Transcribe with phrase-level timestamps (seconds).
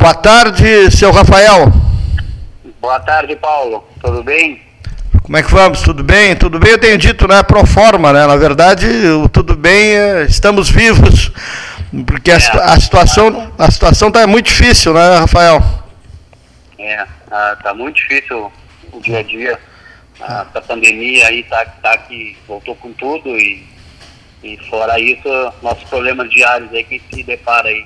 [0.00, 1.70] Boa tarde, seu Rafael.
[2.80, 3.84] Boa tarde, Paulo.
[4.02, 4.62] Tudo bem?
[5.22, 5.82] Como é que vamos?
[5.82, 6.34] Tudo bem?
[6.34, 7.42] Tudo bem, eu tenho dito, né?
[7.42, 8.26] Pro forma, né?
[8.26, 11.30] Na verdade, o tudo bem, é, estamos vivos.
[12.06, 12.38] Porque a, É.
[12.72, 15.62] a situação a situação está muito difícil, né, Rafael?
[16.78, 18.50] É, ah, tá muito difícil
[18.92, 19.60] o dia a dia.
[20.18, 23.66] Ah, Essa pandemia aí tá, tá que voltou com tudo e,
[24.42, 25.28] e fora isso,
[25.62, 27.84] nossos problemas diários aí que se depara aí.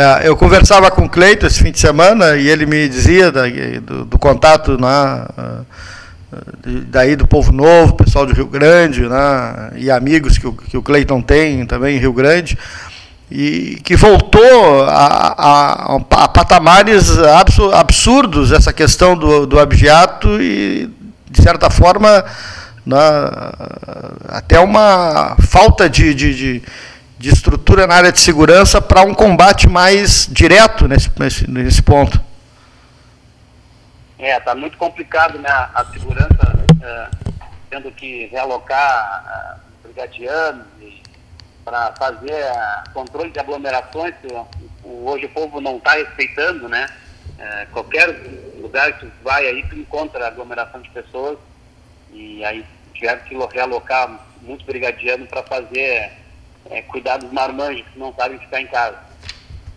[0.00, 3.48] É, eu conversava com o Cleito esse fim de semana e ele me dizia da-
[3.82, 5.62] do, do contato né, ah,
[6.64, 10.76] de- daí do Povo Novo, pessoal do Rio Grande, né, e amigos que o, que
[10.76, 12.56] o Cleiton tem também em Rio Grande,
[13.28, 19.58] e que voltou a, a- a patamares absu- absurdos essa questão do, do
[20.40, 20.88] e,
[21.28, 22.24] de certa forma,
[22.86, 22.96] né,
[24.28, 26.62] até uma falta de, de, de,
[27.18, 32.20] de estrutura na área de segurança para um combate mais direto nesse, nesse, nesse ponto.
[34.18, 35.48] É, tá muito complicado, né?
[35.50, 37.08] A segurança é,
[37.70, 40.66] tendo que realocar ah, brigadianos
[41.64, 44.14] para fazer ah, controle de aglomerações.
[44.20, 44.28] que
[44.84, 46.88] hoje o povo não está respeitando, né?
[47.38, 48.08] É, qualquer
[48.60, 51.38] lugar que vai aí, tu encontra aglomeração de pessoas
[52.12, 56.12] e aí tiveram que realocar muitos brigadianos para fazer
[56.70, 58.98] é, cuidar dos marmanjos que não sabem ficar em casa.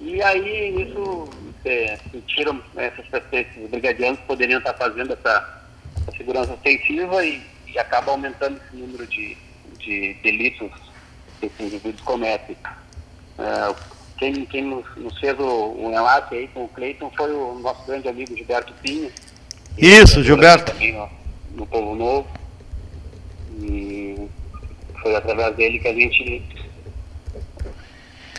[0.00, 1.30] E aí, isso,
[1.64, 5.62] é, sentiram essas pessoas, esses brigadianos poderiam estar fazendo essa,
[5.96, 9.36] essa segurança ofensiva e, e acaba aumentando esse número de,
[9.78, 10.72] de delitos
[11.38, 12.56] que esses indivíduos cometem.
[13.38, 13.74] É,
[14.18, 17.84] quem quem nos, nos fez o, o enlace aí com o Cleiton foi o nosso
[17.86, 19.10] grande amigo Gilberto Pinho.
[19.76, 20.72] Isso, Gilberto.
[20.72, 21.08] Também, ó,
[21.52, 22.28] no Povo Novo.
[23.60, 24.28] E
[25.00, 26.42] foi através dele que a gente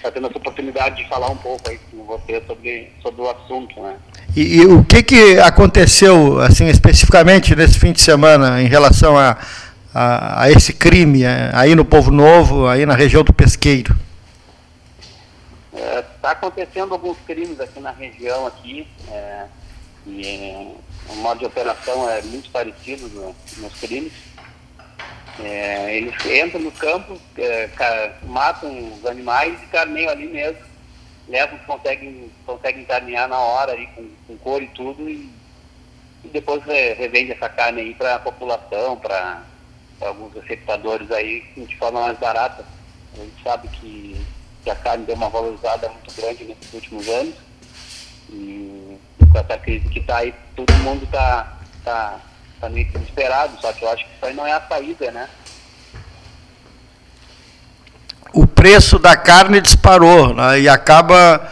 [0.00, 3.80] está tendo essa oportunidade de falar um pouco aí com você sobre, sobre o assunto,
[3.82, 3.96] né?
[4.34, 9.36] E, e o que, que aconteceu, assim, especificamente nesse fim de semana em relação a,
[9.94, 13.94] a, a esse crime eh, aí no Povo Novo, aí na região do Pesqueiro?
[15.72, 19.44] Está acontecendo alguns crimes aqui na região aqui, é,
[20.06, 20.66] e é,
[21.08, 24.12] o modo de operação é muito parecido no- nos crimes.
[25.44, 30.62] É, eles entram no campo, é, matam os animais e carneiam ali mesmo.
[31.28, 35.30] Levam, conseguem, conseguem carnear na hora ali com, com couro e tudo e,
[36.24, 39.42] e depois é, revende essa carne aí para a população, para
[40.00, 42.64] alguns receptadores aí de forma mais barata.
[43.14, 44.20] A gente sabe que,
[44.64, 47.34] que a carne deu uma valorizada muito grande nesses últimos anos
[48.32, 48.98] e
[49.32, 52.20] com essa crise que está aí, todo mundo está tá,
[52.60, 55.10] tá meio que desesperado, só que eu acho que isso aí não é a saída,
[55.10, 55.28] né?
[58.32, 61.50] O preço da carne disparou né, e acaba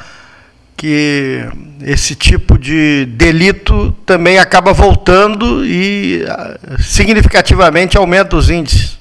[0.77, 1.41] que
[1.81, 8.97] esse tipo de delito também acaba voltando e ah, significativamente aumenta os índices.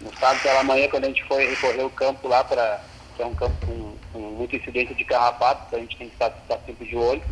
[0.00, 2.80] No sábado pela manhã, quando a gente foi recorrer o campo lá, para
[3.16, 6.14] que é um campo com, com muita incidência de carrapato, então a gente tem que
[6.14, 7.22] estar, estar sempre de olho.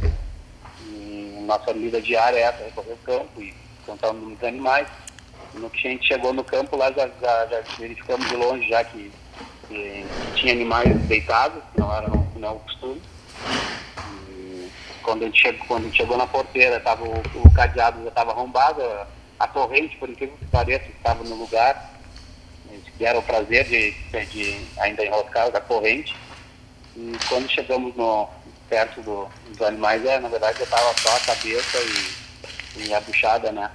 [0.86, 3.54] E nossa medida diária é essa, recorrer o campo e
[3.86, 4.88] contar o número dos animais.
[5.54, 8.82] No que a gente chegou no campo lá, já, já, já verificamos de longe já
[8.84, 9.12] que,
[9.69, 13.02] que tinha animais deitados, que não era não, não é o costume.
[14.31, 14.70] E
[15.02, 18.08] quando a gente chegou, quando a gente chegou na porteira, tava, o, o cadeado já
[18.08, 19.06] estava arrombado, a,
[19.41, 21.92] a corrente, por incrível que pareça, estava no lugar.
[22.70, 23.91] Eles deram o prazer de,
[24.26, 26.16] de ainda enroscar da corrente.
[26.97, 28.28] E quando chegamos no,
[28.68, 33.00] perto do, dos animais, é, na verdade já estava só a cabeça e, e a
[33.00, 33.70] buchada, né?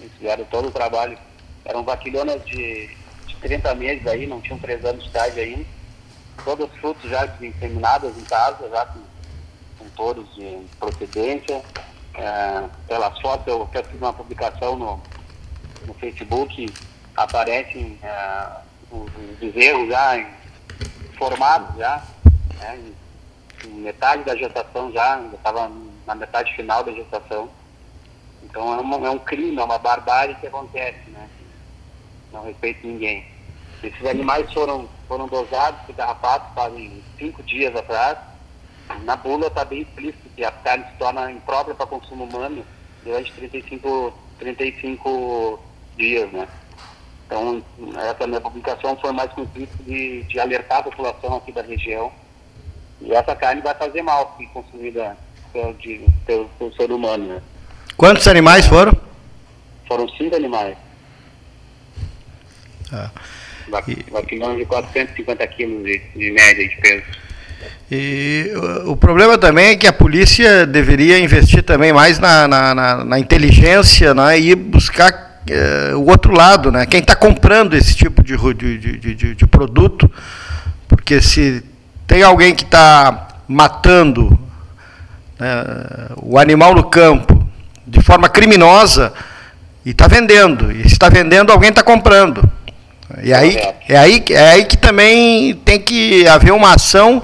[0.00, 1.18] Eles fizeram todo o trabalho.
[1.64, 2.88] Eram vaquilhonas de,
[3.26, 5.66] de 30 meses aí, não tinham 3 anos de idade ainda.
[6.44, 9.00] Todos os frutos já inseminadas em casa, já com,
[9.78, 11.62] com touros de procedência.
[12.14, 15.02] É, pelas fotos, eu até fiz uma publicação no,
[15.86, 16.72] no Facebook,
[17.16, 18.46] aparecem é,
[18.90, 20.26] os, os bezerros já em,
[21.16, 22.02] formados já,
[22.58, 22.94] né, em
[23.68, 25.70] metade da gestação já, ainda estava
[26.06, 27.48] na metade final da gestação.
[28.42, 31.28] Então é, uma, é um crime, é uma barbárie que acontece, né?
[32.32, 33.24] Não respeita ninguém.
[33.82, 38.18] Esses animais foram, foram dosados por carrapato fazem cinco dias atrás.
[39.04, 42.64] Na bula está bem explícito que a carne se torna imprópria para consumo humano
[43.04, 45.60] durante 35, 35
[45.96, 46.48] dias, né?
[47.26, 47.62] Então,
[47.96, 52.12] essa minha publicação foi mais com o de, de alertar a população aqui da região.
[53.00, 55.16] E essa carne vai fazer mal se consumida
[55.52, 57.40] pelo, de, pelo, pelo ser humano, né?
[57.96, 58.92] Quantos animais foram?
[59.88, 60.76] Foram cinco animais.
[62.92, 63.10] Ah.
[63.68, 67.04] Va- E- Vaquilhões de 450 quilos de, de média de peso.
[67.90, 68.52] E
[68.86, 73.18] o problema também é que a polícia deveria investir também mais na, na, na, na
[73.18, 76.86] inteligência né, e buscar é, o outro lado, né?
[76.86, 80.10] Quem está comprando esse tipo de, de, de, de, produto,
[80.88, 81.62] porque se
[82.10, 84.36] tem alguém que está matando
[85.38, 87.48] né, o animal no campo
[87.86, 89.12] de forma criminosa
[89.86, 92.42] e está vendendo, e se está vendendo, alguém está comprando.
[93.22, 93.56] E aí,
[93.88, 97.22] é, aí, é aí que também tem que haver uma ação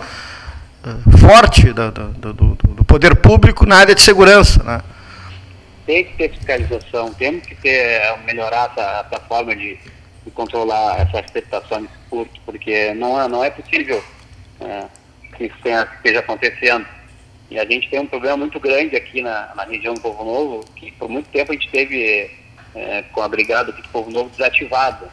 [1.18, 4.62] forte do, do, do, do, poder público na área de segurança.
[4.62, 4.80] Né?
[5.84, 9.76] Tem que ter fiscalização, temos que ter, eh, melhorar essa, essa forma de,
[10.24, 14.00] de controlar essa expectação desse furto, porque não é, não é possível
[14.60, 14.84] é,
[15.36, 16.86] que esteja acontecendo.
[17.50, 20.64] E a gente tem um problema muito grande aqui na, na região do Povo Novo,
[20.74, 22.30] que por muito tempo a gente teve
[22.74, 25.08] é, com a brigada do Povo Novo desativada,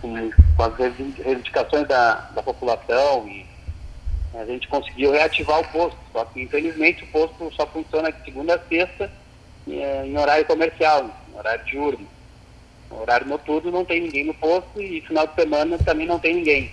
[0.00, 3.46] com, com, as reivindicações da, da população e
[4.34, 8.54] a gente conseguiu reativar o posto, só que infelizmente o posto só funciona de segunda
[8.54, 9.10] a sexta
[9.68, 12.08] eh, em horário comercial, em horário diurno.
[12.90, 16.36] No horário noturno não tem ninguém no posto e final de semana também não tem
[16.36, 16.70] ninguém.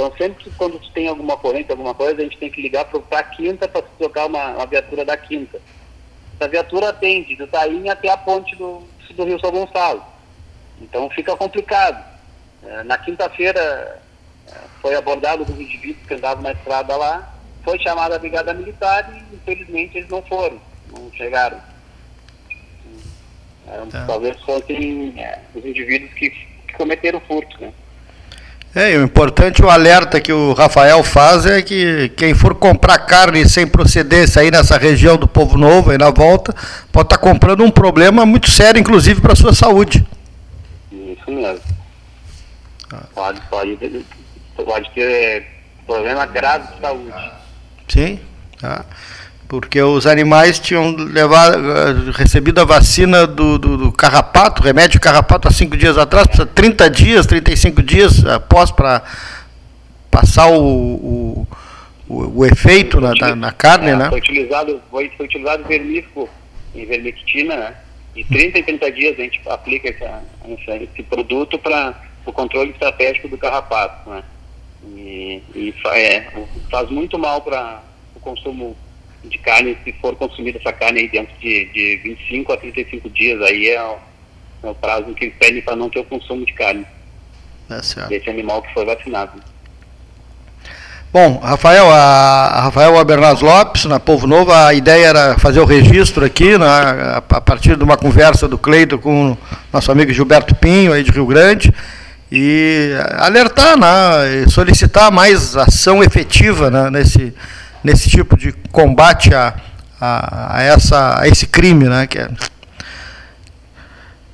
[0.00, 3.18] Então sempre que quando tem alguma corrente, alguma coisa, a gente tem que ligar para
[3.18, 5.60] a quinta para trocar uma, uma, viatura da quinta.
[6.38, 8.82] Essa viatura atende do Taim até a ponte do,
[9.14, 10.02] do Rio São Gonçalo.
[10.80, 12.02] Então fica complicado.
[12.64, 14.00] Eh, na quinta-feira
[14.80, 19.34] foi abordado os indivíduos que andavam na estrada lá, foi chamada a brigada militar e
[19.34, 20.58] infelizmente eles não foram,
[20.90, 21.60] não chegaram.
[23.68, 24.06] Eram, tá.
[24.06, 27.70] Talvez fossem é, os indivíduos que, que cometeram furto, né?
[28.74, 33.48] É, o importante, o alerta que o Rafael faz é que quem for comprar carne
[33.48, 36.54] sem procedência aí nessa região do Povo Novo, aí na volta,
[36.92, 40.06] pode estar tá comprando um problema muito sério, inclusive para a sua saúde.
[40.92, 41.60] Isso mesmo.
[42.92, 43.02] Ah.
[43.12, 43.76] Pode, pode
[44.64, 45.46] pode ter
[45.86, 47.30] problema grave de saúde.
[47.88, 48.20] Sim,
[48.60, 48.84] tá.
[49.50, 55.48] Porque os animais tinham levado, eh, recebido a vacina do, do, do carrapato, remédio carrapato
[55.48, 59.02] há cinco dias atrás, precisa 30 dias, 35 dias após para
[60.08, 61.48] passar o, o,
[62.08, 64.08] o, o efeito na, na, na carne, é, né?
[64.08, 66.30] Foi utilizado, foi, foi utilizado vermífugo
[66.72, 67.74] em vermectina, né?
[68.14, 70.22] E 30 e 30 dias a gente aplica essa,
[70.76, 74.22] esse produto para o controle estratégico do carrapato, né?
[74.94, 76.24] E, e é,
[76.70, 77.82] faz muito mal para
[78.14, 78.76] o consumo
[79.24, 83.40] de carne se for consumida essa carne aí dentro de, de 25 a 35 dias.
[83.42, 83.96] Aí é o,
[84.64, 86.86] é o prazo que eles pedem para não ter o consumo de carne
[87.68, 88.08] é certo.
[88.08, 89.32] desse animal que foi vacinado.
[91.12, 96.24] Bom, Rafael, a, Rafael Abernaz Lopes, na Povo Novo, a ideia era fazer o registro
[96.24, 99.36] aqui, né, a, a partir de uma conversa do Cleito com
[99.72, 101.74] nosso amigo Gilberto Pinho, aí de Rio Grande,
[102.30, 107.34] e alertar, né, solicitar mais ação efetiva né, nesse,
[107.82, 109.54] nesse tipo de combate a,
[110.00, 111.88] a, a, essa, a esse crime.
[111.88, 112.28] Né, que é...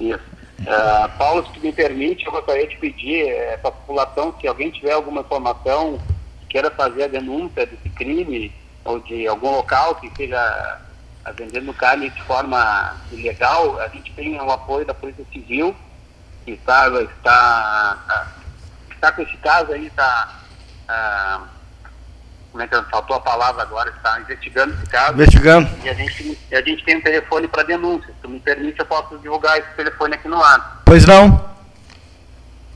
[0.01, 0.37] Isso.
[0.61, 4.71] Uh, Paulo, se me permite, eu gostaria de pedir é, para a população, se alguém
[4.71, 6.01] tiver alguma informação,
[6.49, 8.53] queira fazer a denúncia desse crime,
[8.85, 10.81] ou de algum local que esteja
[11.37, 15.75] vendendo carne de forma ilegal, a gente tem o apoio da Polícia Civil
[16.47, 18.29] que está, está,
[18.93, 20.41] está com esse caso aí, está.
[20.89, 21.41] Ah,
[22.51, 23.91] como é que faltou a palavra agora?
[23.91, 25.15] Está investigando esse caso.
[25.15, 25.69] Investigando.
[25.85, 28.09] E a gente, a gente tem um telefone para denúncia.
[28.09, 30.83] Se tu me permite, eu posso divulgar esse telefone aqui no ar.
[30.85, 31.55] Pois não.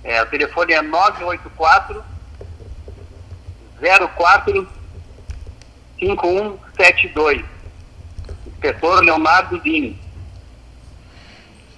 [0.05, 2.05] É, o telefone é 984
[4.15, 4.69] 04
[5.99, 7.45] 5172.
[8.47, 9.99] Inspetor Leonardo Dini.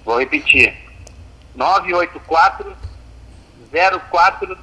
[0.03, 0.75] Vou repetir.
[1.55, 2.75] 984
[4.09, 4.57] 04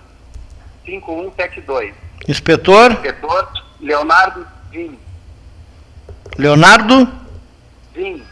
[0.85, 1.95] 5172.
[2.29, 2.93] Inspetor?
[2.93, 3.49] Inspetor
[3.81, 4.99] Leonardo Zin.
[6.39, 7.09] Leonardo?
[7.95, 8.23] Zin.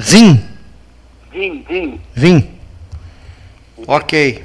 [0.00, 0.44] Zin.
[1.32, 2.00] Zin, Zin.
[2.14, 2.50] Vim.
[3.86, 4.44] Ok.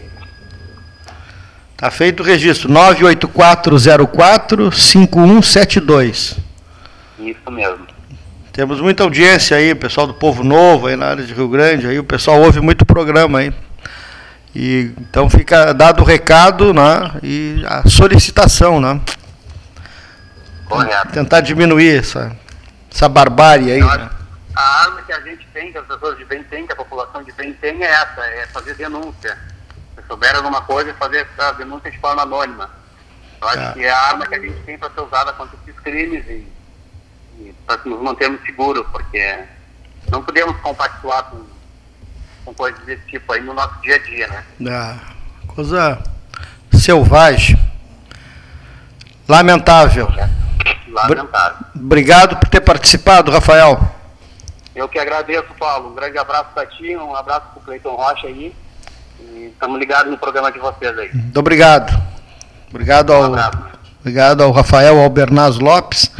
[1.77, 2.71] Tá feito o registro.
[2.71, 6.37] 98404 5172.
[7.19, 7.87] Isso mesmo.
[8.51, 11.97] Temos muita audiência aí, pessoal do Povo Novo aí na área de Rio Grande, aí
[11.97, 13.53] o pessoal ouve muito programa aí.
[14.53, 18.99] E, então fica dado o recado né, e a solicitação, né?
[20.67, 21.11] Correto.
[21.13, 22.35] Tentar diminuir essa,
[22.93, 23.81] essa barbárie aí.
[23.81, 24.09] Né?
[24.55, 27.23] A arma que a gente tem, que as pessoas de bem têm, que a população
[27.23, 29.37] de bem tem, é essa, é fazer denúncia.
[29.95, 32.69] Se souber alguma coisa, fazer essa denúncia de forma anônima.
[33.41, 33.73] Eu acho é.
[33.73, 36.47] que é a arma que a gente tem para ser usada contra esses crimes e
[37.65, 39.39] para nos mantermos seguros, porque
[40.09, 41.43] não podemos compactuar com,
[42.45, 44.43] com coisas desse tipo aí no nosso dia a dia, né?
[44.69, 44.97] Ah,
[45.47, 46.01] coisa
[46.73, 47.57] selvagem.
[49.27, 50.07] Lamentável.
[50.91, 51.65] Lamentável.
[51.75, 53.79] Obrigado por ter participado, Rafael.
[54.75, 55.89] Eu que agradeço, Paulo.
[55.91, 58.53] Um grande abraço para ti, um abraço para o Cleiton Rocha aí.
[59.19, 61.13] E estamos ligados no programa de vocês aí.
[61.13, 62.01] Muito obrigado.
[62.69, 63.57] Obrigado ao, Um abraço.
[63.99, 66.11] obrigado ao Rafael Albernaz Lopes.